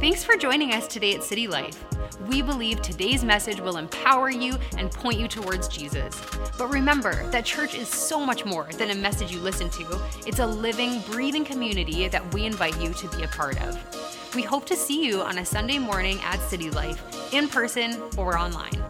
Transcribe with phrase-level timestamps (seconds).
[0.00, 1.84] Thanks for joining us today at City Life.
[2.26, 6.18] We believe today's message will empower you and point you towards Jesus.
[6.56, 10.38] But remember that church is so much more than a message you listen to, it's
[10.38, 14.34] a living, breathing community that we invite you to be a part of.
[14.34, 18.38] We hope to see you on a Sunday morning at City Life, in person or
[18.38, 18.82] online.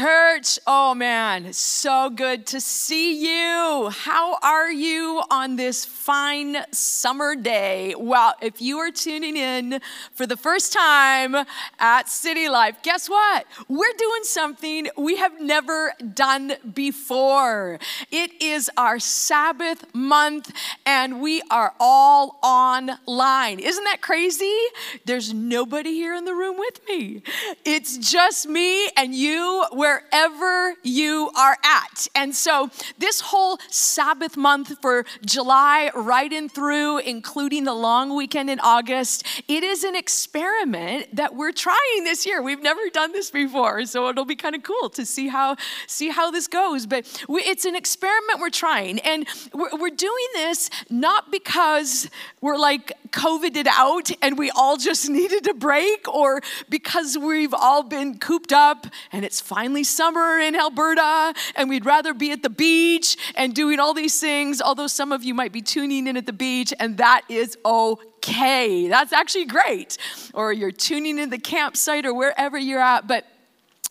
[0.00, 3.90] Church, oh man, so good to see you.
[3.90, 7.94] How are you on this fine summer day?
[7.98, 9.82] Well, if you are tuning in
[10.14, 11.36] for the first time
[11.78, 13.44] at City Life, guess what?
[13.68, 17.78] We're doing something we have never done before.
[18.10, 20.50] It is our Sabbath month,
[20.86, 23.58] and we are all online.
[23.58, 24.56] Isn't that crazy?
[25.04, 27.22] There's nobody here in the room with me.
[27.66, 32.08] It's just me and you wherever you are at.
[32.14, 38.50] And so, this whole Sabbath month for July, right in through, including the long weekend
[38.50, 42.42] in August, it is an experiment that we're trying this year.
[42.42, 46.10] We've never done this before, so it'll be kind of cool to see how see
[46.10, 46.86] how this goes.
[46.86, 52.08] But we, it's an experiment we're trying, and we're, we're doing this not because
[52.40, 57.82] we're like COVIDed out and we all just needed a break, or because we've all
[57.82, 62.50] been cooped up and it's finally summer in Alberta and we'd rather be at the
[62.50, 66.26] beach and doing all these things, although some of you might be tuning in at
[66.26, 68.88] the beach, and that is okay.
[68.88, 69.96] That's actually great.
[70.34, 73.24] Or you're tuning in the campsite or wherever you're at, but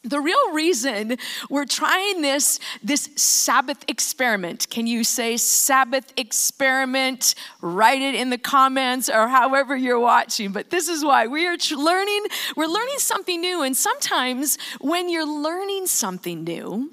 [0.03, 1.17] the real reason
[1.49, 4.69] we're trying this this sabbath experiment.
[4.69, 7.35] Can you say sabbath experiment?
[7.61, 10.51] Write it in the comments or however you're watching.
[10.53, 13.61] But this is why we are learning we're learning something new.
[13.61, 16.91] And sometimes when you're learning something new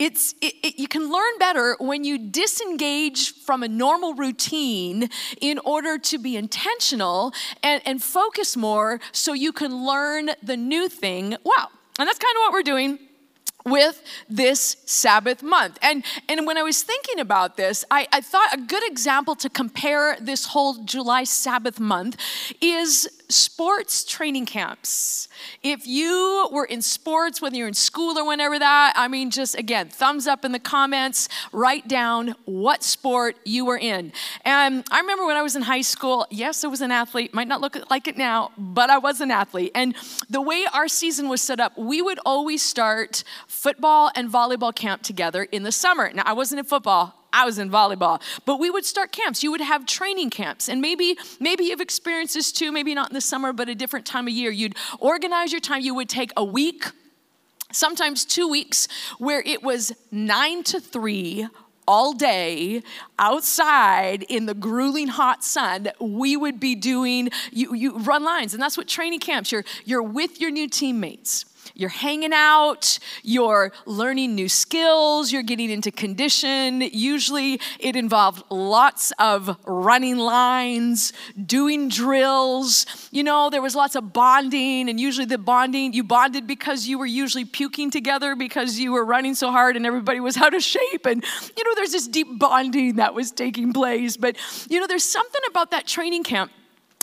[0.00, 5.08] it's it, it, you can learn better when you disengage from a normal routine
[5.40, 10.88] in order to be intentional and, and focus more so you can learn the new
[10.88, 11.36] thing.
[11.44, 12.98] Well and that's kind of what we're doing
[13.64, 15.78] with this Sabbath month.
[15.82, 19.48] And, and when I was thinking about this, I, I thought a good example to
[19.48, 22.16] compare this whole July Sabbath month
[22.60, 25.28] is sports training camps.
[25.62, 29.56] If you were in sports, whether you're in school or whenever that, I mean, just
[29.56, 34.12] again, thumbs up in the comments, write down what sport you were in.
[34.44, 37.48] And I remember when I was in high school, yes, I was an athlete, might
[37.48, 39.72] not look like it now, but I was an athlete.
[39.74, 39.94] And
[40.28, 45.02] the way our season was set up, we would always start football and volleyball camp
[45.02, 46.10] together in the summer.
[46.14, 48.22] Now, I wasn't in football, I was in volleyball.
[48.46, 49.42] But we would start camps.
[49.42, 50.68] You would have training camps.
[50.68, 54.06] And maybe maybe you've experienced this too, maybe not in the summer, but a different
[54.06, 54.50] time of year.
[54.50, 55.82] You'd organize your time.
[55.82, 56.84] You would take a week,
[57.72, 58.88] sometimes 2 weeks
[59.18, 61.48] where it was 9 to 3
[61.88, 62.82] all day
[63.18, 68.62] outside in the grueling hot sun we would be doing you, you run lines and
[68.62, 74.34] that's what training camps you're you're with your new teammates you're hanging out, you're learning
[74.34, 76.80] new skills, you're getting into condition.
[76.80, 81.12] Usually it involved lots of running lines,
[81.46, 82.86] doing drills.
[83.10, 86.98] You know, there was lots of bonding, and usually the bonding, you bonded because you
[86.98, 90.62] were usually puking together because you were running so hard and everybody was out of
[90.62, 91.06] shape.
[91.06, 91.24] And,
[91.56, 94.16] you know, there's this deep bonding that was taking place.
[94.16, 94.36] But,
[94.68, 96.52] you know, there's something about that training camp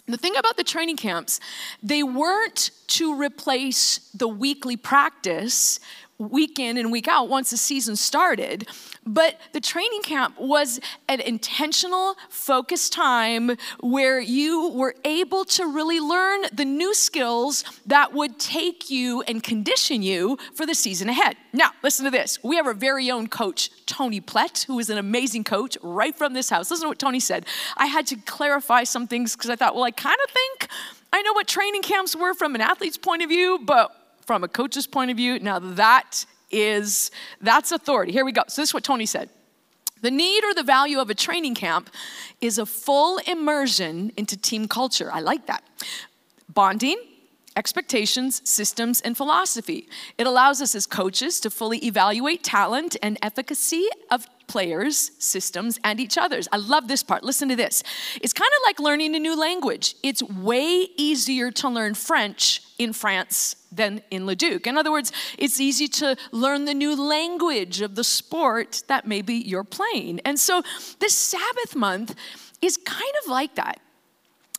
[0.07, 1.40] the thing about the training camps,
[1.84, 5.79] they weren't to replace the weekly practice
[6.19, 8.67] week in and week out once the season started.
[9.05, 16.00] But the training camp was an intentional, focused time where you were able to really
[16.00, 21.38] learn the new skills that would take you and condition you for the season ahead.
[21.53, 22.44] Now, listen to this.
[22.44, 26.34] We have our very own coach, Tony Plett, who is an amazing coach right from
[26.34, 26.72] this house.
[26.72, 27.45] Listen to what Tony said.
[27.78, 30.69] I had to clarify some things because I thought, well, I kind of think
[31.13, 33.91] I know what training camps were from an athlete's point of view, but
[34.28, 35.40] from a coach's point of view.
[35.40, 37.10] Now that is,
[37.42, 38.12] that's authority.
[38.12, 38.44] Here we go.
[38.48, 39.30] So this is what Tony said.
[40.02, 41.90] The need or the value of a training camp
[42.40, 45.09] is a full immersion into team culture.
[45.12, 45.64] I like that.
[46.53, 46.97] Bonding,
[47.56, 49.90] expectations, systems, and philosophy.
[50.18, 56.00] It allows us as coaches to fully evaluate talent and efficacy of players, systems, and
[56.00, 56.47] each other's.
[56.52, 57.23] I love this part.
[57.23, 57.84] Listen to this.
[58.22, 59.96] It's kind of like learning a new language.
[60.03, 64.67] It's way easier to learn French in France than in Leduc.
[64.67, 69.35] In other words, it's easy to learn the new language of the sport that maybe
[69.35, 70.19] you're playing.
[70.25, 70.64] And so
[70.99, 72.16] this Sabbath month
[72.61, 73.79] is kind of like that.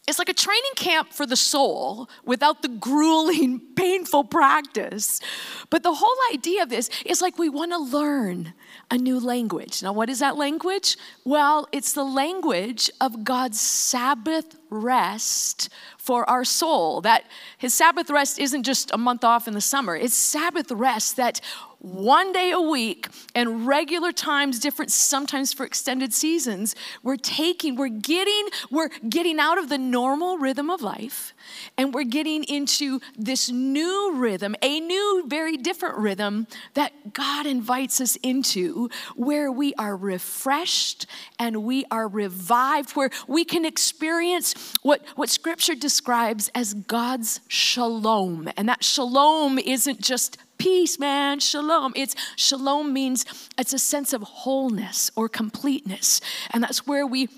[0.08, 5.20] It's like a training camp for the soul without the grueling, painful practice.
[5.68, 8.54] But the whole idea of this is like we want to learn
[8.90, 9.82] a new language.
[9.82, 10.96] Now, what is that language?
[11.24, 17.00] Well, it's the language of God's Sabbath rest for our soul.
[17.00, 17.24] That
[17.56, 21.40] his Sabbath rest isn't just a month off in the summer, it's Sabbath rest that
[21.80, 26.74] one day a week and regular times different sometimes for extended seasons
[27.04, 31.32] we're taking we're getting we're getting out of the normal rhythm of life
[31.76, 38.00] and we're getting into this new rhythm a new very different rhythm that god invites
[38.00, 41.06] us into where we are refreshed
[41.38, 48.48] and we are revived where we can experience what what scripture describes as god's shalom
[48.56, 51.92] and that shalom isn't just peace, man, shalom.
[51.96, 53.24] It's shalom means
[53.56, 56.20] it's a sense of wholeness or completeness.
[56.50, 57.28] And that's where we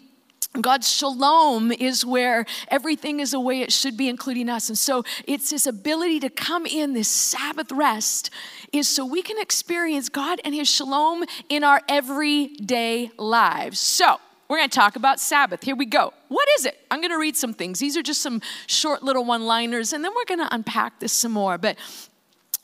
[0.58, 4.68] God's shalom is where everything is the way it should be, including us.
[4.68, 8.30] And so it's this ability to come in, this Sabbath rest,
[8.72, 13.78] is so we can experience God and His shalom in our everyday lives.
[13.78, 14.16] So
[14.48, 15.62] we're going to talk about Sabbath.
[15.62, 16.12] Here we go.
[16.26, 16.80] What is it?
[16.90, 17.78] I'm going to read some things.
[17.78, 21.12] These are just some short little one liners, and then we're going to unpack this
[21.12, 21.58] some more.
[21.58, 21.78] But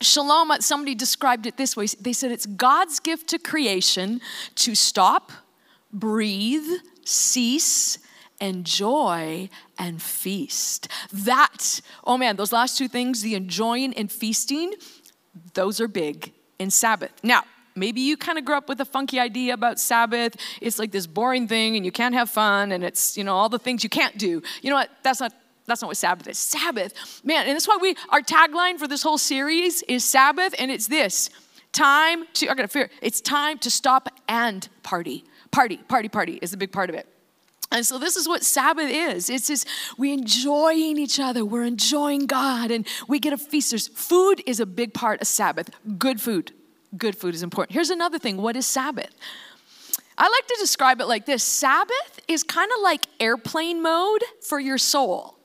[0.00, 1.86] Shalom, somebody described it this way.
[1.98, 4.20] They said it's God's gift to creation
[4.56, 5.32] to stop,
[5.90, 6.68] breathe,
[7.06, 7.98] cease,
[8.40, 9.48] enjoy,
[9.78, 10.88] and feast.
[11.12, 14.74] That, oh man, those last two things, the enjoying and feasting,
[15.54, 17.12] those are big in Sabbath.
[17.22, 17.44] Now,
[17.74, 20.36] maybe you kind of grew up with a funky idea about Sabbath.
[20.60, 23.48] It's like this boring thing and you can't have fun and it's, you know, all
[23.48, 24.42] the things you can't do.
[24.62, 24.90] You know what?
[25.02, 25.32] That's not
[25.66, 26.38] that's not what Sabbath is.
[26.38, 30.70] Sabbath, man, and that's why we, our tagline for this whole series is Sabbath, and
[30.70, 31.28] it's this
[31.72, 35.24] time to, I gotta fear, it's time to stop and party.
[35.50, 37.08] Party, party, party is a big part of it.
[37.72, 39.28] And so this is what Sabbath is.
[39.28, 39.66] It's just
[39.98, 41.44] we enjoying each other.
[41.44, 43.70] We're enjoying God and we get a feast.
[43.70, 45.70] There's, food is a big part of Sabbath.
[45.98, 46.52] Good food.
[46.96, 47.74] Good food is important.
[47.74, 48.36] Here's another thing.
[48.36, 49.10] What is Sabbath?
[50.16, 51.42] I like to describe it like this.
[51.42, 55.38] Sabbath is kind of like airplane mode for your soul.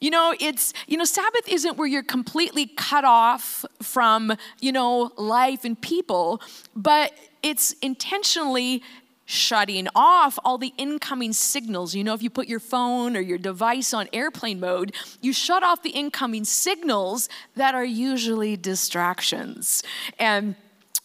[0.00, 5.12] You know, it's, you know, Sabbath isn't where you're completely cut off from, you know,
[5.16, 6.42] life and people,
[6.76, 8.82] but it's intentionally
[9.26, 11.94] shutting off all the incoming signals.
[11.94, 15.62] You know, if you put your phone or your device on airplane mode, you shut
[15.62, 19.82] off the incoming signals that are usually distractions.
[20.18, 20.56] And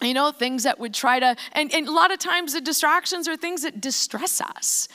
[0.01, 3.27] you know, things that would try to, and, and a lot of times the distractions
[3.27, 4.87] are things that distress us.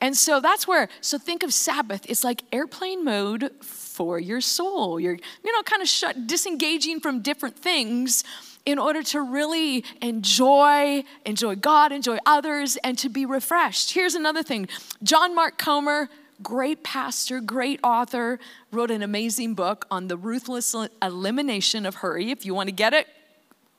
[0.00, 2.06] And so that's where, so think of Sabbath.
[2.08, 5.00] It's like airplane mode for your soul.
[5.00, 8.24] You're, you know, kind of shut, disengaging from different things
[8.64, 13.92] in order to really enjoy, enjoy God, enjoy others, and to be refreshed.
[13.92, 14.68] Here's another thing
[15.02, 16.08] John Mark Comer,
[16.42, 18.38] great pastor, great author,
[18.70, 22.30] wrote an amazing book on the ruthless elimination of hurry.
[22.30, 23.06] If you want to get it,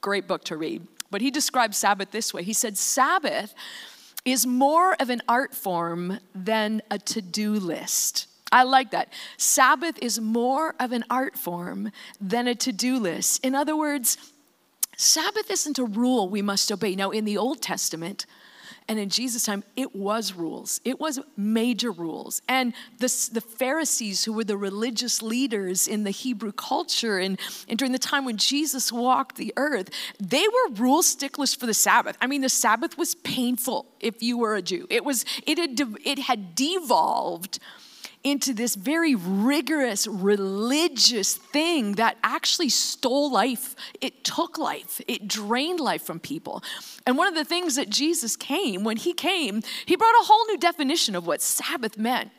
[0.02, 0.86] great book to read.
[1.10, 3.54] But he described Sabbath this way He said, Sabbath
[4.26, 8.28] is more of an art form than a to do list.
[8.52, 9.10] I like that.
[9.38, 11.92] Sabbath is more of an art form
[12.22, 13.44] than a to do list.
[13.44, 14.18] In other words,
[14.98, 16.96] Sabbath isn't a rule we must obey.
[16.96, 18.26] Now, in the Old Testament,
[18.88, 20.82] and in Jesus' time, it was rules.
[20.84, 22.42] It was major rules.
[22.50, 27.80] And the, the Pharisees, who were the religious leaders in the Hebrew culture and, and
[27.80, 32.18] during the time when Jesus walked the earth, they were rule sticklers for the Sabbath.
[32.22, 34.86] I mean, the Sabbath was painful if you were a Jew.
[34.90, 37.60] It was, it had, it had devolved
[38.24, 43.76] into this very rigorous religious thing that actually stole life.
[44.02, 46.64] It took life, it drained life from people.
[47.06, 50.46] And one of the things that Jesus came, when he came, he brought a whole
[50.48, 52.32] new definition of what Sabbath meant.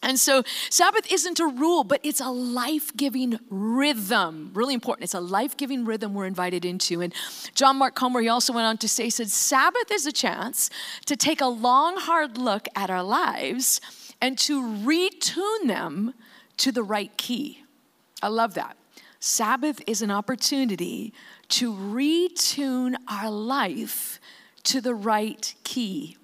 [0.00, 4.52] And so, Sabbath isn't a rule, but it's a life giving rhythm.
[4.54, 5.04] Really important.
[5.04, 7.00] It's a life giving rhythm we're invited into.
[7.00, 7.12] And
[7.56, 10.70] John Mark Comer, he also went on to say, said, Sabbath is a chance
[11.06, 13.80] to take a long, hard look at our lives
[14.20, 16.14] and to retune them
[16.58, 17.64] to the right key.
[18.22, 18.76] I love that.
[19.20, 21.12] Sabbath is an opportunity
[21.48, 24.20] to retune our life
[24.64, 26.16] to the right key.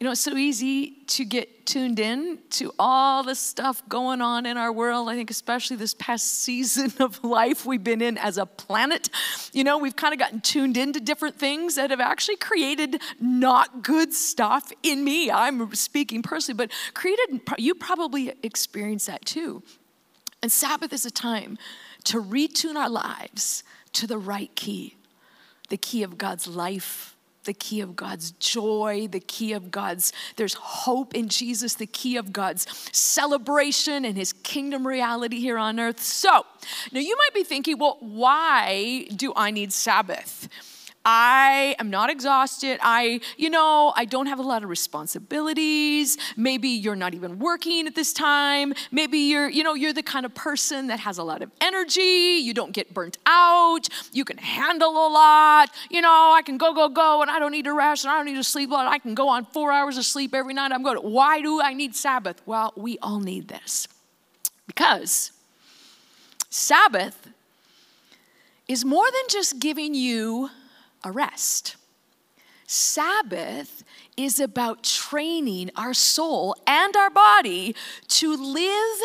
[0.00, 4.44] You know, it's so easy to get tuned in to all the stuff going on
[4.44, 5.08] in our world.
[5.08, 9.08] I think, especially this past season of life we've been in as a planet,
[9.52, 13.82] you know, we've kind of gotten tuned into different things that have actually created not
[13.82, 15.30] good stuff in me.
[15.30, 19.62] I'm speaking personally, but created, you probably experienced that too.
[20.42, 21.56] And Sabbath is a time
[22.04, 24.96] to retune our lives to the right key,
[25.70, 27.13] the key of God's life
[27.44, 32.16] the key of God's joy, the key of God's, there's hope in Jesus, the key
[32.16, 36.00] of God's celebration and his kingdom reality here on earth.
[36.00, 36.44] So,
[36.92, 40.48] now you might be thinking, well, why do I need Sabbath?
[41.04, 42.78] I am not exhausted.
[42.82, 46.16] I, you know, I don't have a lot of responsibilities.
[46.36, 48.72] Maybe you're not even working at this time.
[48.90, 52.40] Maybe you're, you know, you're the kind of person that has a lot of energy.
[52.42, 53.88] You don't get burnt out.
[54.12, 55.70] You can handle a lot.
[55.90, 58.16] You know, I can go, go, go, and I don't need to rest and I
[58.16, 58.86] don't need to sleep a lot.
[58.86, 60.72] I can go on four hours of sleep every night.
[60.72, 62.40] I'm going, why do I need Sabbath?
[62.46, 63.88] Well, we all need this
[64.66, 65.32] because
[66.48, 67.28] Sabbath
[68.68, 70.48] is more than just giving you
[71.04, 71.76] a rest.
[72.66, 73.84] Sabbath
[74.16, 77.74] is about training our soul and our body
[78.08, 79.00] to live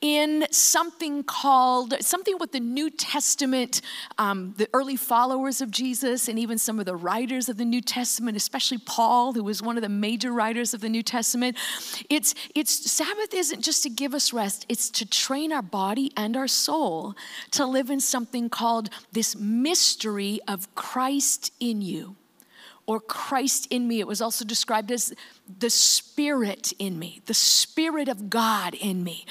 [0.00, 3.82] in something called, something what the New Testament,
[4.18, 7.80] um, the early followers of Jesus, and even some of the writers of the New
[7.80, 11.56] Testament, especially Paul, who was one of the major writers of the New Testament.
[12.08, 16.36] It's, it's Sabbath isn't just to give us rest, it's to train our body and
[16.36, 17.14] our soul
[17.52, 22.16] to live in something called this mystery of Christ in you
[22.86, 24.00] or Christ in me.
[24.00, 25.12] It was also described as
[25.58, 29.26] the Spirit in me, the Spirit of God in me.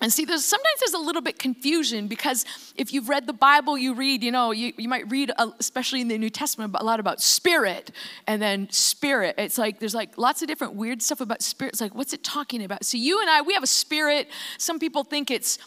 [0.00, 2.44] And see, there's sometimes there's a little bit confusion because
[2.76, 6.02] if you've read the Bible, you read, you know, you, you might read, uh, especially
[6.02, 7.90] in the New Testament, a lot about spirit
[8.26, 9.36] and then spirit.
[9.38, 11.72] It's like there's like lots of different weird stuff about spirit.
[11.72, 12.84] It's like, what's it talking about?
[12.84, 14.28] So you and I, we have a spirit.
[14.58, 15.58] Some people think it's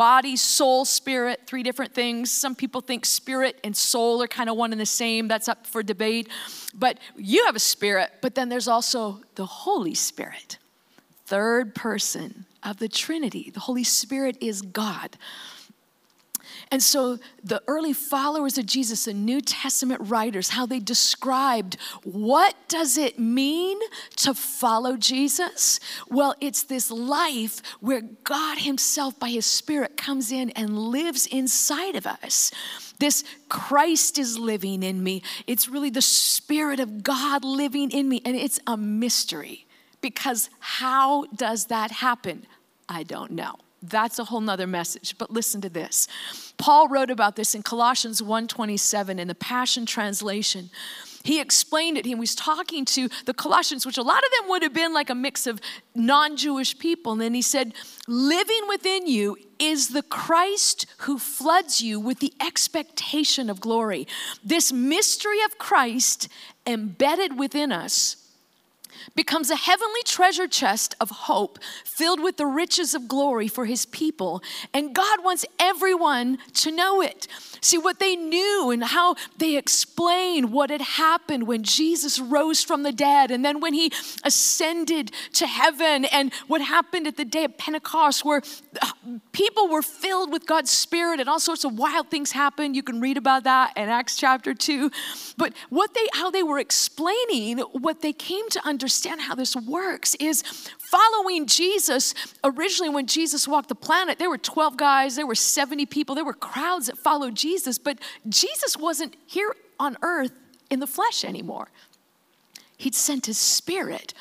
[0.00, 2.30] body, soul, spirit, three different things.
[2.30, 5.28] Some people think spirit and soul are kind of one and the same.
[5.28, 6.30] That's up for debate.
[6.72, 10.56] But you have a spirit, but then there's also the Holy Spirit,
[11.26, 13.50] third person of the Trinity.
[13.52, 15.18] The Holy Spirit is God.
[16.70, 22.54] And so the early followers of Jesus, the New Testament writers, how they described what
[22.68, 23.78] does it mean
[24.16, 25.80] to follow Jesus?
[26.08, 31.96] Well, it's this life where God himself by his spirit comes in and lives inside
[31.96, 32.50] of us.
[32.98, 35.22] This Christ is living in me.
[35.46, 39.66] It's really the spirit of God living in me and it's a mystery.
[40.00, 42.46] Because how does that happen?
[42.88, 43.56] I don't know.
[43.82, 45.16] That's a whole nother message.
[45.16, 46.06] But listen to this.
[46.58, 50.70] Paul wrote about this in Colossians 1:27 in the Passion Translation.
[51.22, 52.06] He explained it.
[52.06, 55.10] He was talking to the Colossians, which a lot of them would have been like
[55.10, 55.60] a mix of
[55.94, 57.12] non Jewish people.
[57.12, 57.74] And then he said,
[58.08, 64.06] Living within you is the Christ who floods you with the expectation of glory.
[64.42, 66.28] This mystery of Christ
[66.66, 68.19] embedded within us
[69.14, 73.86] becomes a heavenly treasure chest of hope filled with the riches of glory for his
[73.86, 74.42] people.
[74.72, 77.26] And God wants everyone to know it.
[77.60, 82.82] See what they knew and how they explained what had happened when Jesus rose from
[82.82, 83.92] the dead and then when he
[84.24, 88.42] ascended to heaven and what happened at the day of Pentecost where
[88.80, 88.90] uh,
[89.32, 92.76] people were filled with God's spirit and all sorts of wild things happened.
[92.76, 94.90] You can read about that in Acts chapter 2.
[95.36, 98.89] But what they how they were explaining what they came to understand
[99.20, 100.42] how this works is
[100.78, 105.86] following Jesus, originally when Jesus walked the planet, there were 12 guys, there were 70
[105.86, 110.32] people, there were crowds that followed Jesus, but Jesus wasn't here on earth
[110.70, 111.68] in the flesh anymore.
[112.76, 114.14] He'd sent his spirit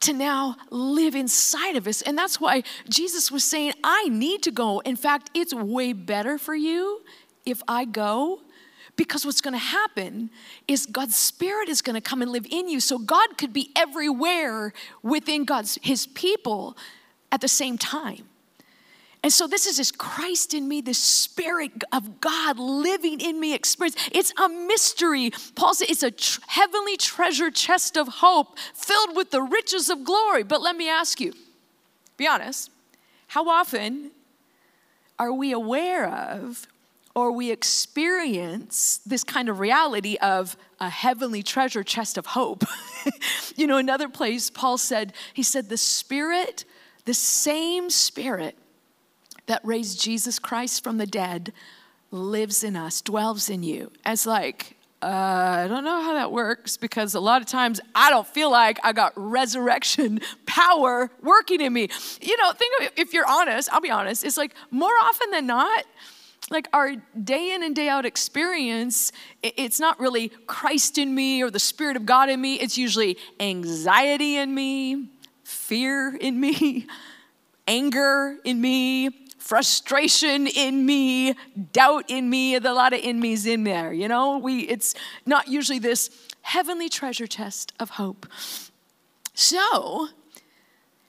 [0.00, 2.02] to now live inside of us.
[2.02, 4.80] And that's why Jesus was saying, I need to go.
[4.80, 7.02] In fact, it's way better for you
[7.44, 8.40] if I go
[9.00, 10.28] because what's going to happen
[10.68, 12.80] is God's spirit is going to come and live in you.
[12.80, 16.76] So God could be everywhere within God's his people
[17.32, 18.24] at the same time.
[19.22, 23.54] And so this is this Christ in me, this spirit of God living in me
[23.54, 23.96] experience.
[24.12, 25.32] It's a mystery.
[25.54, 30.04] Paul said it's a tr- heavenly treasure chest of hope filled with the riches of
[30.04, 30.42] glory.
[30.42, 31.32] But let me ask you,
[32.18, 32.70] be honest,
[33.28, 34.10] how often
[35.18, 36.66] are we aware of
[37.14, 42.64] or we experience this kind of reality of a heavenly treasure chest of hope.
[43.56, 46.64] you know, another place, Paul said, he said, the Spirit,
[47.04, 48.56] the same Spirit
[49.46, 51.52] that raised Jesus Christ from the dead
[52.12, 53.90] lives in us, dwells in you.
[54.04, 58.10] As like, uh, I don't know how that works because a lot of times I
[58.10, 61.88] don't feel like I got resurrection power working in me.
[62.20, 65.46] You know, think of if you're honest, I'll be honest, it's like more often than
[65.46, 65.84] not,
[66.50, 71.50] like our day in and day out experience, it's not really Christ in me or
[71.50, 72.56] the Spirit of God in me.
[72.56, 75.10] It's usually anxiety in me,
[75.44, 76.86] fear in me,
[77.68, 81.34] anger in me, frustration in me,
[81.72, 84.38] doubt in me, a lot of in me's in there, you know?
[84.38, 84.94] We it's
[85.26, 86.10] not usually this
[86.42, 88.26] heavenly treasure chest of hope.
[89.34, 90.08] So,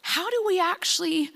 [0.01, 1.29] how do we actually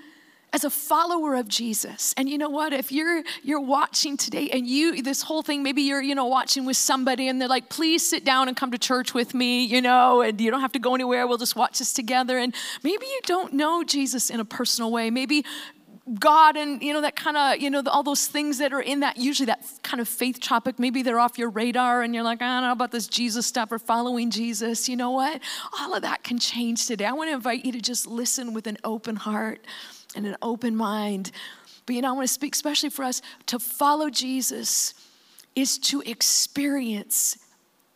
[0.55, 2.13] as a follower of Jesus.
[2.15, 2.71] And you know what?
[2.71, 6.65] If you're you're watching today and you this whole thing, maybe you're, you know, watching
[6.65, 9.81] with somebody and they're like, please sit down and come to church with me, you
[9.81, 11.27] know, and you don't have to go anywhere.
[11.27, 12.37] We'll just watch this together.
[12.37, 15.09] And maybe you don't know Jesus in a personal way.
[15.09, 15.43] Maybe
[16.19, 19.01] God and you know that kind of you know all those things that are in
[19.01, 22.43] that usually that kind of faith topic maybe they're off your radar and you're like
[22.43, 25.41] I don't know about this Jesus stuff or following Jesus you know what
[25.79, 28.67] all of that can change today I want to invite you to just listen with
[28.67, 29.65] an open heart
[30.15, 31.31] and an open mind
[31.85, 34.93] but you know I want to speak especially for us to follow Jesus
[35.55, 37.37] is to experience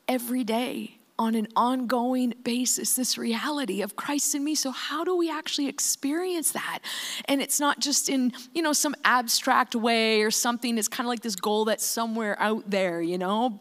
[0.07, 4.55] every day on an ongoing basis this reality of Christ in me.
[4.55, 6.79] So how do we actually experience that?
[7.25, 10.77] And it's not just in, you know, some abstract way or something.
[10.77, 13.59] It's kind of like this goal that's somewhere out there, you know,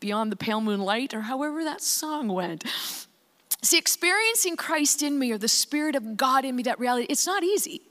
[0.00, 2.64] beyond the pale moonlight or however that song went.
[3.62, 7.26] See, experiencing Christ in me or the Spirit of God in me, that reality, it's
[7.26, 7.82] not easy.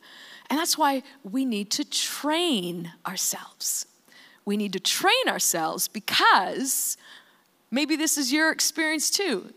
[0.50, 3.86] And that's why we need to train ourselves.
[4.46, 6.98] We need to train ourselves because
[7.72, 9.54] Maybe this is your experience too.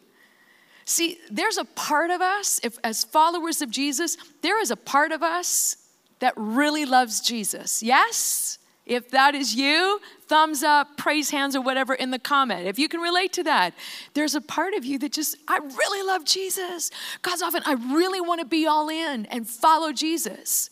[0.84, 5.12] See, there's a part of us, if as followers of Jesus, there is a part
[5.12, 5.76] of us
[6.18, 7.82] that really loves Jesus.
[7.82, 8.58] Yes?
[8.84, 12.66] If that is you, thumbs up, praise hands, or whatever in the comment.
[12.66, 13.74] If you can relate to that,
[14.14, 16.90] there's a part of you that just, I really love Jesus.
[17.22, 20.68] God's often, I really want to be all in and follow Jesus.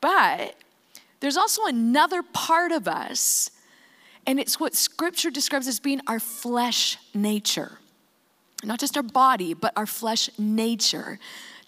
[0.00, 0.54] But
[1.18, 3.50] there's also another part of us
[4.26, 7.78] and it's what scripture describes as being our flesh nature.
[8.62, 11.18] Not just our body, but our flesh nature.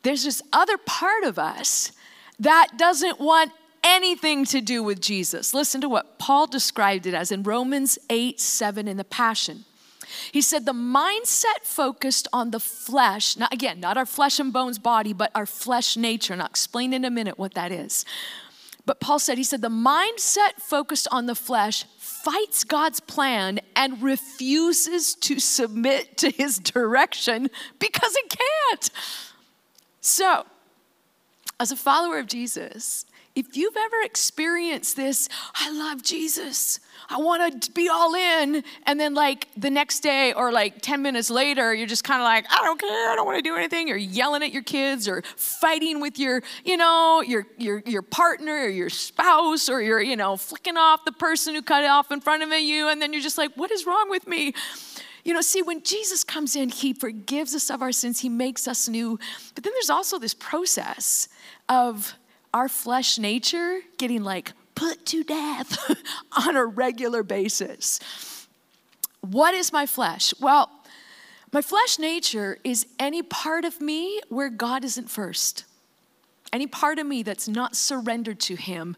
[0.02, 1.92] There's this other part of us
[2.38, 3.52] that doesn't want
[3.84, 5.54] anything to do with Jesus.
[5.54, 9.64] Listen to what Paul described it as in Romans 8 7 in the Passion.
[10.30, 14.78] He said, the mindset focused on the flesh, not, again, not our flesh and bones
[14.78, 16.32] body, but our flesh nature.
[16.32, 18.04] And I'll explain in a minute what that is.
[18.84, 24.02] But Paul said, he said, the mindset focused on the flesh fights God's plan and
[24.02, 27.48] refuses to submit to his direction
[27.78, 28.36] because it
[28.70, 28.90] can't.
[30.00, 30.46] So,
[31.60, 37.62] as a follower of Jesus, if you've ever experienced this, I love Jesus, I want
[37.62, 41.74] to be all in, and then like the next day or like 10 minutes later,
[41.74, 43.88] you're just kind of like, I don't care, I don't want to do anything.
[43.88, 48.64] You're yelling at your kids or fighting with your, you know, your your your partner
[48.64, 52.12] or your spouse, or you're, you know, flicking off the person who cut it off
[52.12, 54.54] in front of you, and then you're just like, what is wrong with me?
[55.24, 58.66] You know, see, when Jesus comes in, he forgives us of our sins, he makes
[58.66, 59.18] us new.
[59.54, 61.28] But then there's also this process
[61.68, 62.14] of
[62.52, 65.78] our flesh nature getting like put to death
[66.46, 68.00] on a regular basis.
[69.20, 70.34] What is my flesh?
[70.40, 70.70] Well,
[71.52, 75.64] my flesh nature is any part of me where God isn't first
[76.52, 78.94] any part of me that's not surrendered to him.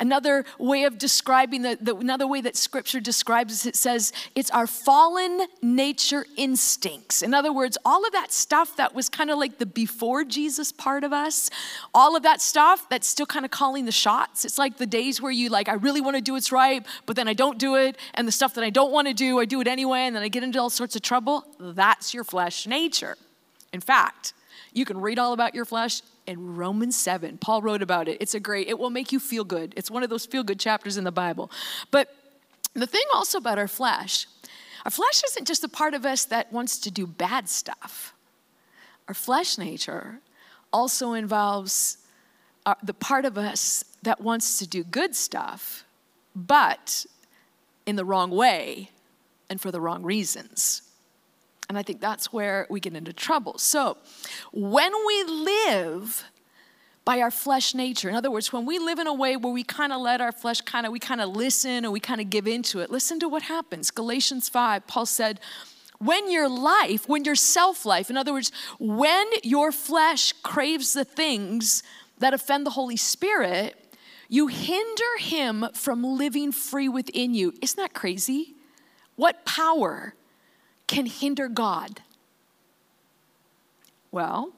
[0.00, 4.66] Another way of describing the, the, another way that scripture describes it says it's our
[4.66, 7.22] fallen nature instincts.
[7.22, 10.72] In other words all of that stuff that was kind of like the before jesus
[10.72, 11.48] part of us
[11.94, 14.44] all of that stuff that's still kind of calling the shots.
[14.44, 17.14] It's like the days where you like i really want to do what's right but
[17.14, 19.44] then i don't do it and the stuff that i don't want to do i
[19.44, 21.44] do it anyway and then i get into all sorts of trouble.
[21.60, 23.16] That's your flesh nature.
[23.72, 24.32] In fact
[24.72, 27.38] you can read all about your flesh in Romans 7.
[27.38, 28.18] Paul wrote about it.
[28.20, 29.72] It's a great, it will make you feel good.
[29.76, 31.50] It's one of those feel good chapters in the Bible.
[31.90, 32.14] But
[32.74, 34.26] the thing also about our flesh,
[34.84, 38.14] our flesh isn't just a part of us that wants to do bad stuff.
[39.08, 40.20] Our flesh nature
[40.72, 41.98] also involves
[42.64, 45.84] our, uh, the part of us that wants to do good stuff,
[46.34, 47.06] but
[47.86, 48.90] in the wrong way
[49.48, 50.82] and for the wrong reasons.
[51.68, 53.58] And I think that's where we get into trouble.
[53.58, 53.96] So,
[54.52, 56.24] when we live
[57.04, 59.62] by our flesh nature, in other words, when we live in a way where we
[59.62, 62.30] kind of let our flesh kind of, we kind of listen or we kind of
[62.30, 63.90] give into it, listen to what happens.
[63.90, 65.40] Galatians 5, Paul said,
[65.98, 71.04] when your life, when your self life, in other words, when your flesh craves the
[71.04, 71.82] things
[72.18, 73.76] that offend the Holy Spirit,
[74.28, 77.54] you hinder him from living free within you.
[77.62, 78.56] Isn't that crazy?
[79.14, 80.14] What power
[80.86, 82.00] can hinder God?
[84.10, 84.52] Well,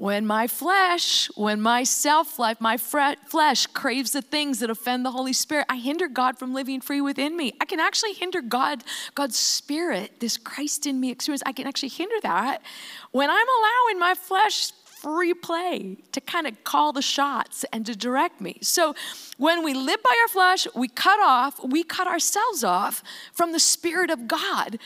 [0.00, 5.10] when my flesh, when my self life, my flesh craves the things that offend the
[5.10, 7.52] Holy Spirit, I hinder God from living free within me.
[7.60, 8.82] I can actually hinder God,
[9.14, 11.42] God's Spirit, this Christ in me experience.
[11.44, 12.62] I can actually hinder that
[13.10, 17.96] when I'm allowing my flesh free play to kind of call the shots and to
[17.96, 18.58] direct me.
[18.62, 18.94] So
[19.38, 23.60] when we live by our flesh, we cut off, we cut ourselves off from the
[23.60, 24.78] Spirit of God,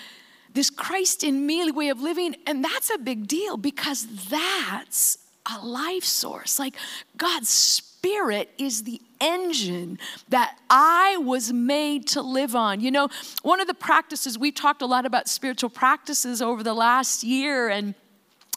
[0.52, 2.36] this Christ in me way of living.
[2.46, 5.18] And that's a big deal because that's
[5.52, 6.58] a life source.
[6.58, 6.76] Like
[7.16, 9.98] God's spirit is the engine
[10.28, 12.80] that I was made to live on.
[12.80, 13.08] You know,
[13.42, 17.68] one of the practices, we've talked a lot about spiritual practices over the last year,
[17.68, 17.94] and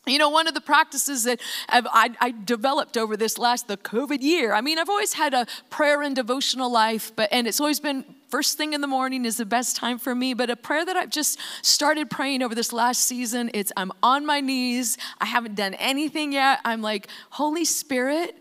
[0.07, 1.39] you know, one of the practices that
[1.69, 5.45] I, I, developed over this last, the COVID year, I mean, I've always had a
[5.69, 9.37] prayer and devotional life, but, and it's always been first thing in the morning is
[9.37, 12.73] the best time for me, but a prayer that I've just started praying over this
[12.73, 16.59] last season, it's I'm on my knees, I haven't done anything yet.
[16.65, 18.35] I'm like, Holy Spirit,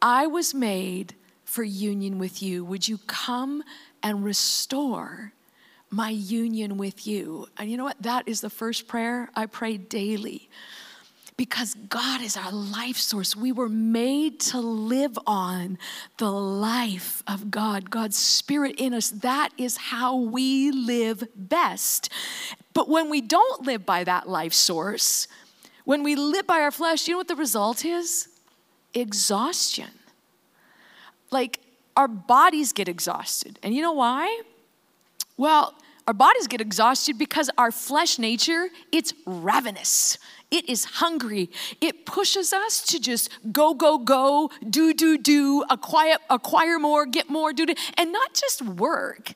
[0.00, 2.64] I was made for union with you.
[2.64, 3.62] Would you come
[4.02, 5.32] and restore
[5.90, 7.48] my union with you?
[7.56, 8.00] And you know what?
[8.02, 10.48] That is the first prayer I pray daily
[11.38, 13.34] because God is our life source.
[13.34, 15.78] We were made to live on
[16.18, 19.08] the life of God, God's Spirit in us.
[19.08, 22.12] That is how we live best.
[22.74, 25.26] But when we don't live by that life source,
[25.86, 28.28] when we live by our flesh, you know what the result is?
[28.92, 29.88] Exhaustion
[31.30, 31.60] like
[31.96, 33.58] our bodies get exhausted.
[33.62, 34.42] And you know why?
[35.36, 35.74] Well,
[36.06, 40.18] our bodies get exhausted because our flesh nature, it's ravenous.
[40.50, 41.50] It is hungry.
[41.80, 47.28] It pushes us to just go, go, go, do, do, do, acquire, acquire more, get
[47.28, 49.32] more, do, do, and not just work.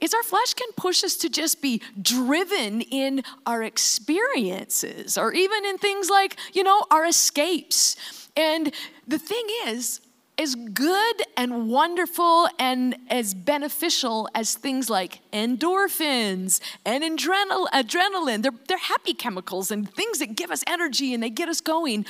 [0.00, 5.64] Is our flesh can push us to just be driven in our experiences or even
[5.64, 7.96] in things like, you know, our escapes.
[8.36, 8.72] And
[9.06, 10.00] the thing is,
[10.38, 18.78] as good and wonderful and as beneficial as things like endorphins and adrenaline, they're, they're
[18.78, 22.04] happy chemicals and things that give us energy and they get us going.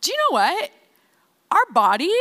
[0.00, 0.70] Do you know what?
[1.50, 2.14] Our body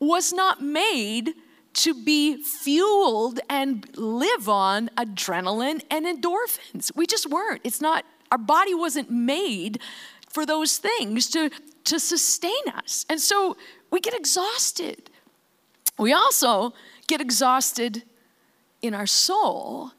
[0.00, 1.34] was not made
[1.74, 6.94] to be fueled and live on adrenaline and endorphins.
[6.96, 7.60] We just weren't.
[7.62, 9.80] It's not, our body wasn't made
[10.28, 11.50] for those things to,
[11.84, 13.06] to sustain us.
[13.08, 13.56] And so
[13.90, 15.10] we get exhausted.
[15.98, 16.74] We also
[17.06, 18.04] get exhausted
[18.82, 19.92] in our soul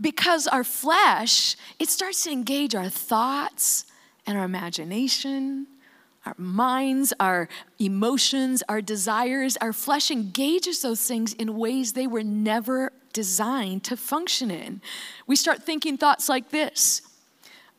[0.00, 3.84] because our flesh, it starts to engage our thoughts
[4.26, 5.66] and our imagination,
[6.26, 9.56] our minds, our emotions, our desires.
[9.58, 14.80] Our flesh engages those things in ways they were never designed to function in.
[15.26, 17.02] We start thinking thoughts like this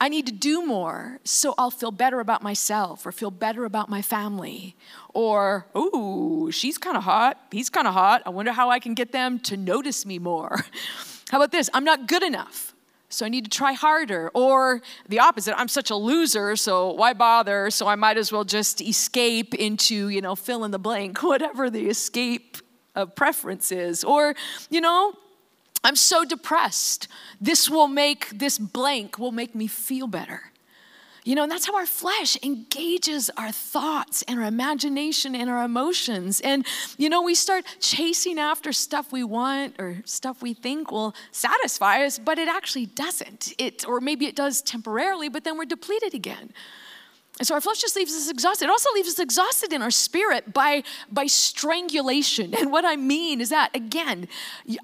[0.02, 3.88] I need to do more so I'll feel better about myself or feel better about
[3.88, 4.76] my family.
[5.14, 8.24] Or, ooh, she's kind of hot, he's kind of hot.
[8.26, 10.66] I wonder how I can get them to notice me more.
[11.30, 11.70] How about this?
[11.74, 12.74] I'm not good enough,
[13.10, 14.32] so I need to try harder.
[14.34, 17.70] Or the opposite, I'm such a loser, so why bother?
[17.70, 21.70] So I might as well just escape into, you know, fill in the blank, whatever
[21.70, 22.58] the escape
[22.96, 24.04] of preference is.
[24.04, 24.34] Or,
[24.72, 25.14] you know,
[25.84, 27.08] I'm so depressed.
[27.40, 30.52] This will make, this blank will make me feel better.
[31.24, 35.64] You know, and that's how our flesh engages our thoughts and our imagination and our
[35.64, 36.42] emotions.
[36.42, 36.66] And,
[36.98, 42.04] you know, we start chasing after stuff we want or stuff we think will satisfy
[42.06, 43.54] us, but it actually doesn't.
[43.60, 46.54] It, or maybe it does temporarily, but then we're depleted again.
[47.42, 48.66] And so our flesh just leaves us exhausted.
[48.66, 52.54] It also leaves us exhausted in our spirit by, by strangulation.
[52.62, 54.28] And what I mean is that, again,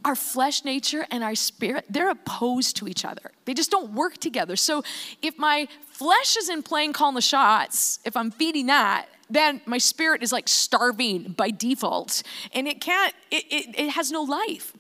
[0.04, 3.30] our flesh nature and our spirit, they're opposed to each other.
[3.46, 4.56] They just don't work together.
[4.56, 4.84] So
[5.22, 10.24] if my flesh isn't playing calling the shots, if I'm feeding that, then my spirit
[10.24, 12.24] is like starving by default.
[12.54, 14.74] And it can't, it, it, it has no life.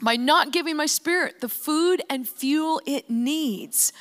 [0.00, 3.92] By not giving my spirit the food and fuel it needs,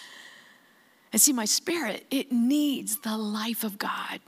[1.12, 4.20] and see, my spirit, it needs the life of God.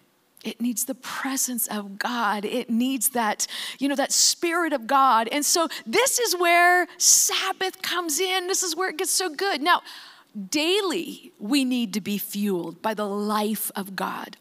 [0.44, 2.44] It needs the presence of God.
[2.44, 3.48] It needs that,
[3.80, 5.30] you know, that spirit of God.
[5.32, 8.48] And so this is where Sabbath comes in.
[8.48, 9.62] This is where it gets so good.
[9.62, 9.82] Now,
[10.50, 14.36] daily we need to be fueled by the life of God.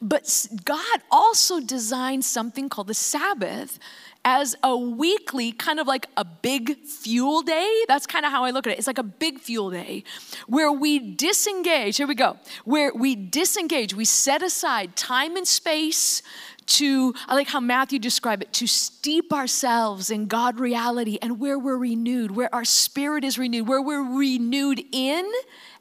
[0.00, 3.78] But God also designed something called the Sabbath
[4.26, 7.84] as a weekly, kind of like a big fuel day.
[7.86, 8.78] That's kind of how I look at it.
[8.78, 10.02] It's like a big fuel day
[10.48, 11.96] where we disengage.
[11.96, 12.36] Here we go.
[12.64, 16.22] Where we disengage, we set aside time and space
[16.66, 21.56] to, I like how Matthew described it, to steep ourselves in God reality and where
[21.56, 25.30] we're renewed, where our spirit is renewed, where we're renewed in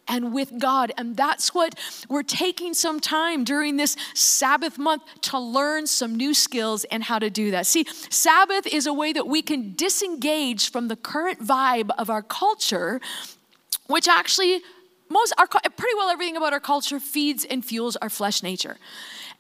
[0.08, 0.92] and with God.
[0.98, 1.76] And that's what
[2.10, 7.20] we're taking some time during this Sabbath month to learn some new skills and how
[7.20, 7.66] to do that.
[7.66, 12.22] See, Sabbath is a way that we can disengage from the current vibe of our
[12.22, 13.02] culture,
[13.88, 14.62] which actually
[15.10, 18.78] most our pretty well everything about our culture feeds and fuels our flesh nature.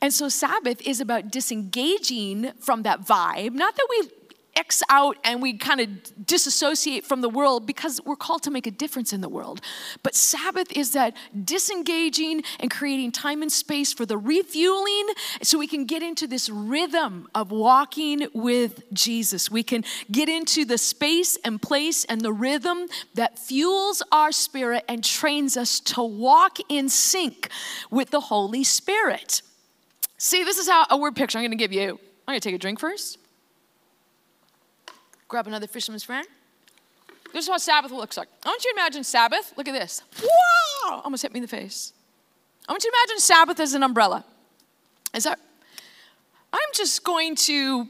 [0.02, 3.54] And so Sabbath is about disengaging from that vibe.
[3.54, 4.10] Not that we
[4.56, 8.68] X out and we kind of disassociate from the world because we're called to make
[8.68, 9.62] a difference in the world.
[10.04, 15.10] But Sabbath is that disengaging and creating time and space for the refueling
[15.42, 19.52] so we can get into this rhythm of walking with Jesus.
[19.52, 24.86] We can get into the space and place and the rhythm that fuels our spirit
[24.88, 27.50] and trains us to walk in sync
[27.92, 29.42] with the Holy Spirit.
[30.18, 32.00] See, this is how a word picture I'm going to give you.
[32.28, 33.20] I'm going to take a drink first.
[35.28, 36.28] Grab another fisherman's friend.
[37.34, 38.30] This is what Sabbath looks like.
[38.46, 39.54] I want you to imagine Sabbath.
[39.58, 40.02] Look at this.
[40.22, 41.02] Wow!
[41.04, 41.92] Almost hit me in the face.
[42.68, 44.24] I want you to imagine Sabbath as an umbrella.
[45.14, 45.40] Is that?
[46.54, 47.88] I'm just going to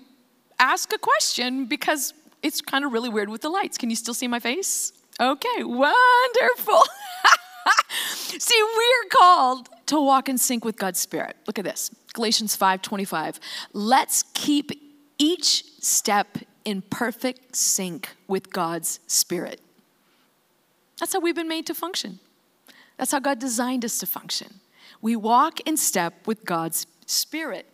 [0.59, 3.77] ask a question because it's kind of really weird with the lights.
[3.77, 4.93] Can you still see my face?
[5.19, 6.81] Okay, wonderful.
[8.15, 11.35] see, we're called to walk in sync with God's Spirit.
[11.47, 13.39] Look at this Galatians 5 25.
[13.73, 14.71] Let's keep
[15.17, 19.61] each step in perfect sync with God's Spirit.
[20.99, 22.19] That's how we've been made to function.
[22.97, 24.59] That's how God designed us to function.
[25.01, 27.67] We walk in step with God's Spirit.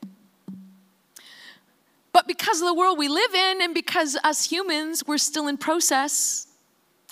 [2.13, 5.57] But because of the world we live in, and because us humans, we're still in
[5.57, 6.47] process,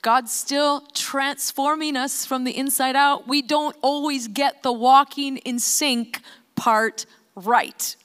[0.02, 5.60] God's still transforming us from the inside out, we don't always get the walking in
[5.60, 6.22] sync
[6.56, 7.96] part right.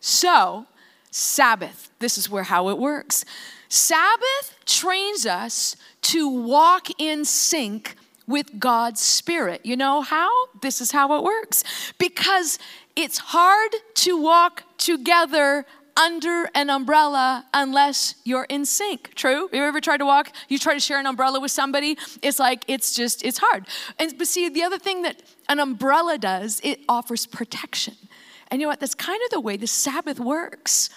[0.00, 0.66] So,
[1.10, 1.90] Sabbath.
[1.98, 3.24] This is where how it works.
[3.68, 9.64] Sabbath trains us to walk in sync with God's Spirit.
[9.64, 10.30] You know how?
[10.60, 11.64] This is how it works.
[11.98, 12.58] Because
[12.94, 15.64] it's hard to walk together
[15.98, 19.14] under an umbrella unless you're in sync.
[19.14, 19.48] True?
[19.52, 20.30] You ever tried to walk?
[20.48, 21.98] You try to share an umbrella with somebody?
[22.22, 23.66] It's like it's just it's hard.
[23.98, 27.96] And but see, the other thing that an umbrella does, it offers protection.
[28.48, 28.80] And you know what?
[28.80, 30.90] That's kind of the way the Sabbath works.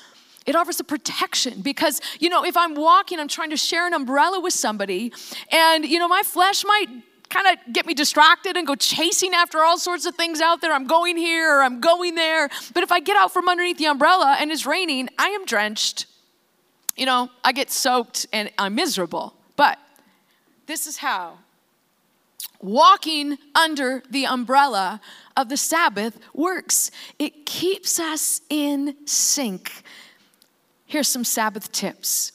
[0.45, 3.93] It offers a protection because, you know, if I'm walking, I'm trying to share an
[3.93, 5.13] umbrella with somebody,
[5.51, 6.87] and, you know, my flesh might
[7.29, 10.73] kind of get me distracted and go chasing after all sorts of things out there.
[10.73, 12.49] I'm going here or I'm going there.
[12.73, 16.07] But if I get out from underneath the umbrella and it's raining, I am drenched.
[16.97, 19.33] You know, I get soaked and I'm miserable.
[19.55, 19.79] But
[20.67, 21.37] this is how
[22.62, 25.02] walking under the umbrella
[25.36, 26.91] of the Sabbath works.
[27.19, 29.84] It keeps us in sync.
[30.86, 32.34] Here's some Sabbath tips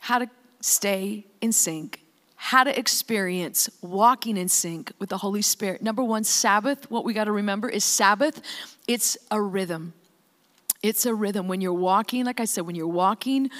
[0.00, 0.30] how to
[0.60, 2.02] stay in sync,
[2.36, 5.82] how to experience walking in sync with the Holy Spirit.
[5.82, 8.40] Number one, Sabbath, what we got to remember is Sabbath,
[8.88, 9.92] it's a rhythm.
[10.82, 11.46] It's a rhythm.
[11.46, 13.50] When you're walking, like I said, when you're walking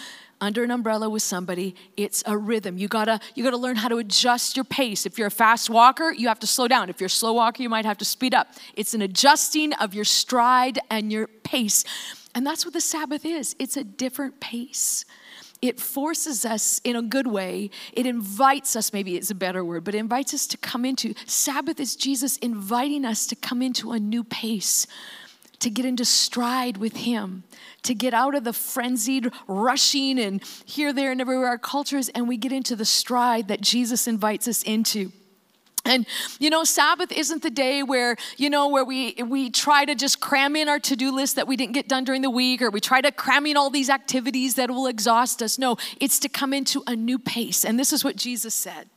[0.40, 2.78] under an umbrella with somebody, it's a rhythm.
[2.78, 5.06] You gotta, you gotta learn how to adjust your pace.
[5.06, 6.88] If you're a fast walker, you have to slow down.
[6.88, 8.48] If you're a slow walker, you might have to speed up.
[8.74, 11.84] It's an adjusting of your stride and your pace.
[12.34, 15.04] And that's what the Sabbath is it's a different pace.
[15.62, 17.68] It forces us in a good way.
[17.92, 21.12] It invites us, maybe it's a better word, but it invites us to come into.
[21.26, 24.86] Sabbath is Jesus inviting us to come into a new pace,
[25.60, 27.44] to get into stride with Him,
[27.82, 32.08] to get out of the frenzied rushing and here, there, and everywhere our culture is,
[32.10, 35.12] and we get into the stride that Jesus invites us into.
[35.84, 36.06] And
[36.38, 40.20] you know, Sabbath isn't the day where, you know, where we we try to just
[40.20, 42.80] cram in our to-do list that we didn't get done during the week or we
[42.80, 45.58] try to cram in all these activities that will exhaust us.
[45.58, 47.64] No, it's to come into a new pace.
[47.64, 48.90] And this is what Jesus said.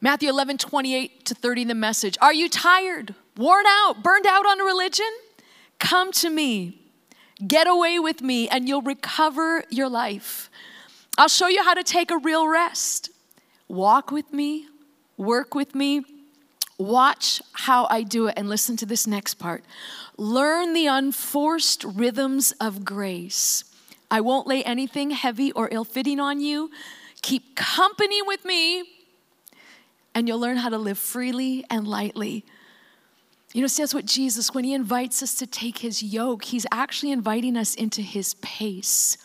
[0.00, 2.16] Matthew 11, 28 to 30 in the message.
[2.20, 5.08] Are you tired, worn out, burned out on religion?
[5.78, 6.82] Come to me.
[7.46, 10.50] Get away with me and you'll recover your life.
[11.16, 13.10] I'll show you how to take a real rest.
[13.68, 14.66] Walk with me,
[15.16, 16.02] work with me,
[16.78, 19.64] watch how I do it, and listen to this next part.
[20.16, 23.64] Learn the unforced rhythms of grace.
[24.10, 26.70] I won't lay anything heavy or ill fitting on you.
[27.20, 28.84] Keep company with me,
[30.14, 32.44] and you'll learn how to live freely and lightly.
[33.58, 36.64] You know, see, that's what Jesus, when he invites us to take his yoke, he's
[36.70, 39.18] actually inviting us into his pace.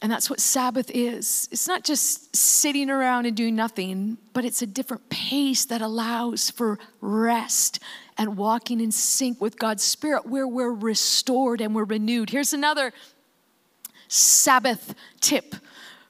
[0.00, 1.46] And that's what Sabbath is.
[1.52, 6.48] It's not just sitting around and doing nothing, but it's a different pace that allows
[6.48, 7.78] for rest
[8.16, 12.30] and walking in sync with God's Spirit where we're restored and we're renewed.
[12.30, 12.90] Here's another
[14.08, 15.56] Sabbath tip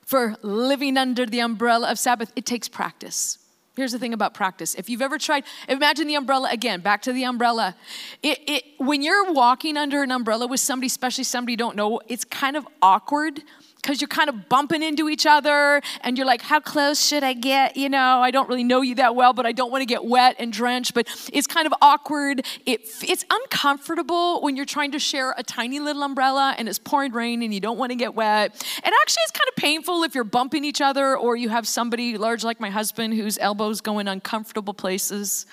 [0.03, 3.39] for living under the umbrella of Sabbath it takes practice.
[3.77, 4.75] Here's the thing about practice.
[4.75, 7.77] If you've ever tried, imagine the umbrella again, back to the umbrella.
[8.23, 12.01] It, it, when you're walking under an umbrella with somebody, especially somebody you don't know,
[12.09, 13.43] it's kind of awkward
[13.87, 17.35] because you're kind of bumping into each other and you're like, how close should I
[17.35, 17.77] get?
[17.77, 20.05] You know, I don't really know you that well, but I don't want to get
[20.05, 20.93] wet and drenched.
[20.93, 22.45] But it's kind of awkward.
[22.67, 27.13] It, it's uncomfortable when you're trying to share a tiny little umbrella and it's pouring
[27.13, 28.51] rain and you don't want to get wet.
[28.83, 32.19] And actually, it's kind of painful if you're bumping each other or you have somebody
[32.19, 35.47] large like my husband whose elbows go in uncomfortable places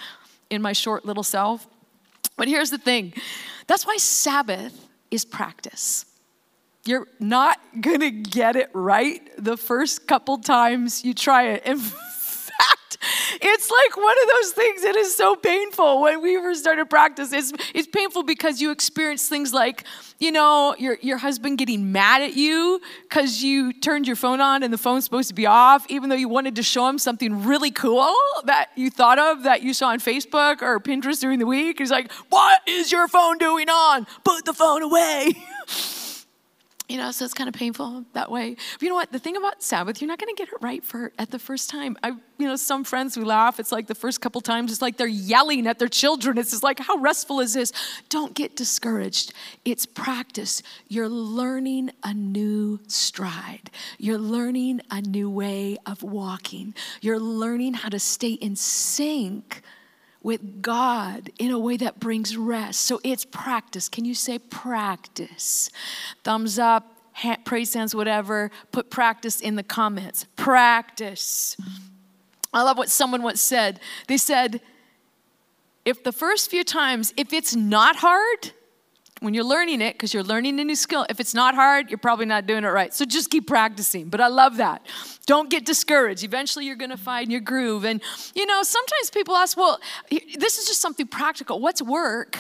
[0.50, 1.68] in my short little self.
[2.36, 3.14] But here's the thing
[3.68, 6.06] that's why Sabbath is practice.
[6.86, 11.66] You're not gonna get it right the first couple times you try it.
[11.66, 12.98] In fact,
[13.42, 17.32] it's like one of those things that is so painful when we first started practice.
[17.32, 19.86] It's, it's painful because you experience things like,
[20.20, 24.62] you know, your, your husband getting mad at you because you turned your phone on
[24.62, 27.46] and the phone's supposed to be off, even though you wanted to show him something
[27.46, 31.48] really cool that you thought of that you saw on Facebook or Pinterest during the
[31.48, 31.80] week.
[31.80, 34.06] He's like, What is your phone doing on?
[34.26, 35.34] Put the phone away.
[36.94, 38.56] You know, so it's kind of painful that way.
[38.74, 39.12] But you know what?
[39.12, 41.72] The thing about Sabbath, you're not going to get it right for at the first
[41.72, 41.98] time.
[42.04, 43.60] I, you know, some friends who laugh.
[43.60, 46.38] It's like the first couple times, it's like they're yelling at their children.
[46.38, 47.72] It's just like, how restful is this?
[48.10, 49.34] Don't get discouraged.
[49.66, 50.62] It's practice.
[50.88, 53.72] You're learning a new stride.
[53.98, 56.76] You're learning a new way of walking.
[57.02, 59.64] You're learning how to stay in sync
[60.24, 62.82] with God in a way that brings rest.
[62.82, 63.90] So it's practice.
[63.90, 65.70] Can you say practice?
[66.24, 68.50] Thumbs up, hand, praise hands, whatever.
[68.72, 70.26] Put practice in the comments.
[70.36, 71.58] Practice.
[72.54, 73.80] I love what someone once said.
[74.08, 74.62] They said,
[75.86, 78.54] if the first few times, if it's not hard,
[79.24, 81.98] when you're learning it, because you're learning a new skill, if it's not hard, you're
[81.98, 82.94] probably not doing it right.
[82.94, 84.10] So just keep practicing.
[84.10, 84.86] But I love that.
[85.26, 86.26] Don't get discouraged.
[86.26, 87.86] Eventually, you're going to find your groove.
[87.86, 88.02] And,
[88.36, 91.62] you know, sometimes people ask, well, this is just something practical.
[91.62, 92.40] What's work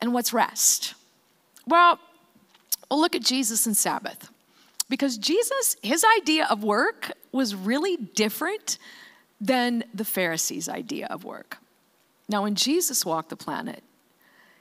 [0.00, 0.94] and what's rest?
[1.64, 2.00] Well,
[2.90, 4.30] well look at Jesus and Sabbath.
[4.88, 8.78] Because Jesus, his idea of work was really different
[9.40, 11.58] than the Pharisees' idea of work.
[12.28, 13.84] Now, when Jesus walked the planet,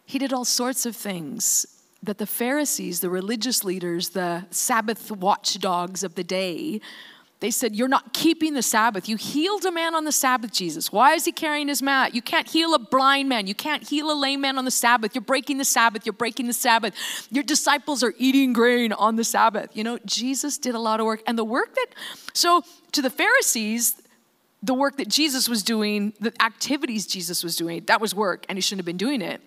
[0.07, 1.65] he did all sorts of things
[2.01, 6.79] that the Pharisees, the religious leaders, the Sabbath watchdogs of the day,
[7.41, 9.09] they said, You're not keeping the Sabbath.
[9.09, 10.93] You healed a man on the Sabbath, Jesus.
[10.93, 12.15] Why is he carrying his mat?
[12.15, 13.47] You can't heal a blind man.
[13.47, 15.13] You can't heal a lame man on the Sabbath.
[15.13, 16.05] You're breaking the Sabbath.
[16.05, 16.95] You're breaking the Sabbath.
[17.29, 19.75] Your disciples are eating grain on the Sabbath.
[19.75, 21.21] You know, Jesus did a lot of work.
[21.27, 21.87] And the work that,
[22.33, 24.01] so to the Pharisees,
[24.63, 28.57] the work that Jesus was doing, the activities Jesus was doing, that was work, and
[28.57, 29.41] he shouldn't have been doing it.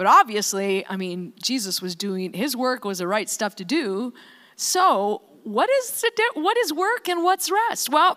[0.00, 4.14] But obviously, I mean, Jesus was doing his work was the right stuff to do.
[4.56, 7.90] So, what is what is work and what's rest?
[7.90, 8.16] Well,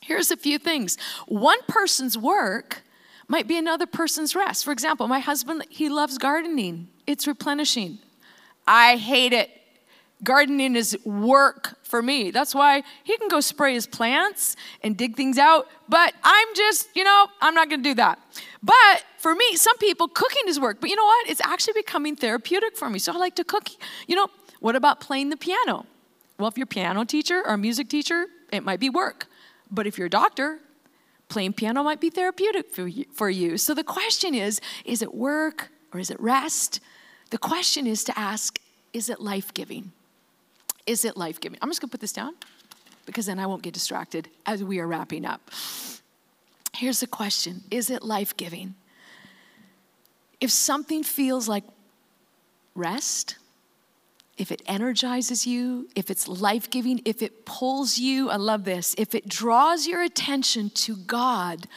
[0.00, 0.98] here's a few things.
[1.28, 2.82] One person's work
[3.28, 4.64] might be another person's rest.
[4.64, 6.88] For example, my husband, he loves gardening.
[7.06, 8.00] It's replenishing.
[8.66, 9.53] I hate it.
[10.22, 12.30] Gardening is work for me.
[12.30, 16.88] That's why he can go spray his plants and dig things out, but I'm just,
[16.94, 18.18] you know, I'm not gonna do that.
[18.62, 20.80] But for me, some people, cooking is work.
[20.80, 21.28] But you know what?
[21.28, 22.98] It's actually becoming therapeutic for me.
[22.98, 23.68] So I like to cook.
[24.06, 24.28] You know,
[24.60, 25.84] what about playing the piano?
[26.38, 29.26] Well, if you're a piano teacher or a music teacher, it might be work.
[29.70, 30.60] But if you're a doctor,
[31.28, 33.58] playing piano might be therapeutic for you, for you.
[33.58, 36.80] So the question is is it work or is it rest?
[37.30, 38.58] The question is to ask
[38.92, 39.92] is it life giving?
[40.86, 41.58] Is it life giving?
[41.62, 42.34] I'm just gonna put this down
[43.06, 45.50] because then I won't get distracted as we are wrapping up.
[46.74, 48.74] Here's the question Is it life giving?
[50.40, 51.64] If something feels like
[52.74, 53.36] rest,
[54.36, 58.94] if it energizes you, if it's life giving, if it pulls you, I love this,
[58.98, 61.68] if it draws your attention to God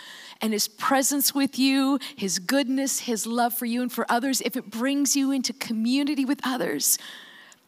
[0.41, 4.57] and His presence with you, His goodness, His love for you and for others, if
[4.57, 6.97] it brings you into community with others,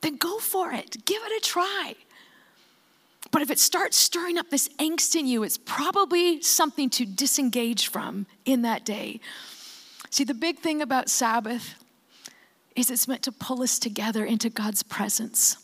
[0.02, 1.06] then go for it.
[1.06, 1.96] Give it a try.
[3.32, 7.90] But if it starts stirring up this angst in you, it's probably something to disengage
[7.90, 9.20] from in that day.
[10.10, 11.76] See, the big thing about Sabbath
[12.76, 15.58] is it's meant to pull us together into God's presence,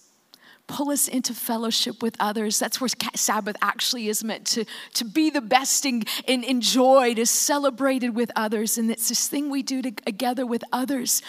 [0.68, 2.60] pull us into fellowship with others.
[2.60, 7.30] That's where Sabbath actually is meant to, to be the best and, and enjoyed, is
[7.30, 8.78] celebrated with others.
[8.78, 11.22] And it's this thing we do together with others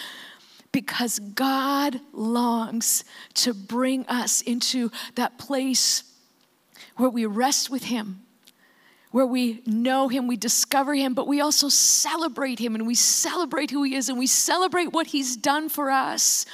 [0.76, 6.04] because God longs to bring us into that place
[6.98, 8.20] where we rest with Him,
[9.10, 13.70] where we know Him, we discover Him, but we also celebrate Him and we celebrate
[13.70, 16.44] who He is and we celebrate what He's done for us.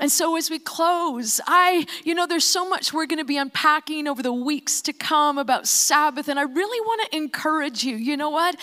[0.00, 3.36] And so, as we close, I, you know, there's so much we're going to be
[3.36, 7.96] unpacking over the weeks to come about Sabbath, and I really want to encourage you.
[7.96, 8.56] You know what?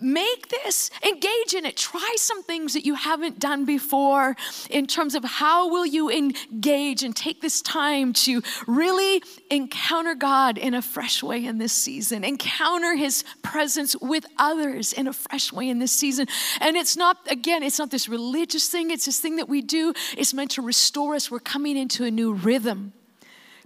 [0.00, 1.76] Make this, engage in it.
[1.76, 4.36] Try some things that you haven't done before
[4.68, 10.58] in terms of how will you engage and take this time to really encounter God
[10.58, 15.52] in a fresh way in this season, encounter his presence with others in a fresh
[15.52, 16.26] way in this season.
[16.60, 19.92] And it's not, again, it's not this religious thing, it's this thing that we do.
[20.16, 21.30] It's meant to restore us.
[21.30, 22.92] We're coming into a new rhythm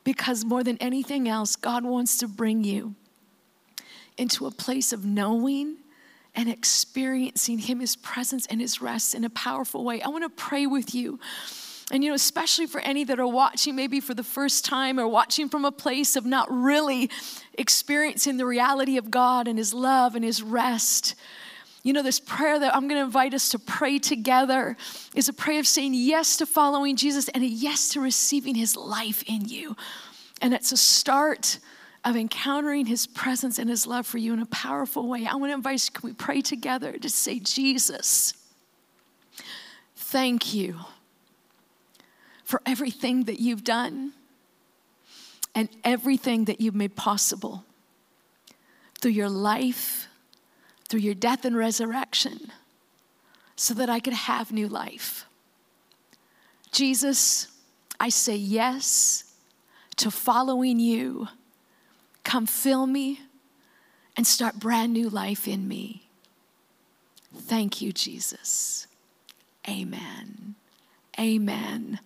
[0.02, 2.94] because more than anything else, God wants to bring you
[4.16, 5.76] into a place of knowing
[6.34, 10.02] and experiencing Him, His presence, and His rest in a powerful way.
[10.02, 11.18] I want to pray with you.
[11.90, 15.06] And you know, especially for any that are watching maybe for the first time or
[15.06, 17.10] watching from a place of not really
[17.58, 21.14] experiencing the reality of God and His love and His rest.
[21.82, 24.78] You know, this prayer that I'm going to invite us to pray together
[25.14, 28.74] is a prayer of saying yes to following Jesus and a yes to receiving His
[28.74, 29.76] life in you.
[30.40, 31.58] And it's a start
[32.04, 35.26] of encountering his presence and his love for you in a powerful way.
[35.26, 38.34] I want to invite you, can we pray together to say, Jesus,
[39.96, 40.80] thank you
[42.44, 44.12] for everything that you've done
[45.54, 47.64] and everything that you've made possible
[49.00, 50.08] through your life,
[50.88, 52.52] through your death and resurrection,
[53.56, 55.26] so that I could have new life.
[56.70, 57.48] Jesus,
[57.98, 59.32] I say yes
[59.96, 61.28] to following you
[62.24, 63.20] Come fill me
[64.16, 66.08] and start brand new life in me.
[67.36, 68.86] Thank you, Jesus.
[69.68, 70.54] Amen.
[71.18, 72.00] Amen.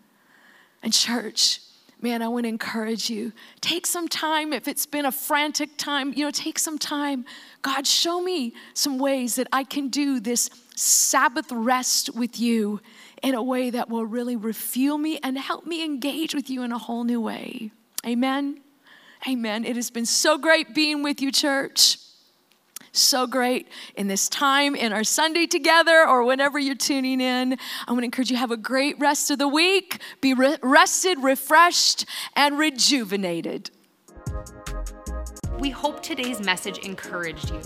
[0.82, 1.60] And, church,
[2.00, 3.32] man, I want to encourage you.
[3.60, 4.52] Take some time.
[4.52, 7.24] If it's been a frantic time, you know, take some time.
[7.62, 12.80] God, show me some ways that I can do this Sabbath rest with you
[13.22, 16.72] in a way that will really refuel me and help me engage with you in
[16.72, 17.72] a whole new way.
[18.06, 18.60] Amen.
[19.26, 19.64] Amen.
[19.64, 21.98] It has been so great being with you, church.
[22.92, 27.56] So great in this time in our Sunday together or whenever you're tuning in.
[27.86, 30.00] I want to encourage you have a great rest of the week.
[30.20, 33.70] Be re- rested, refreshed, and rejuvenated.
[35.58, 37.60] We hope today's message encouraged you.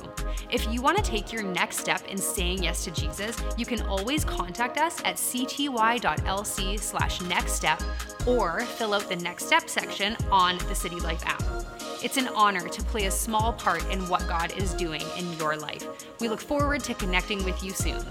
[0.51, 3.83] If you want to take your next step in saying yes to Jesus, you can
[3.83, 7.83] always contact us at cty.lc slash next step
[8.27, 11.43] or fill out the next step section on the City Life app.
[12.03, 15.57] It's an honor to play a small part in what God is doing in your
[15.57, 15.87] life.
[16.19, 18.03] We look forward to connecting with you soon.